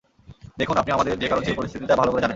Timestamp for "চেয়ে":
1.41-1.55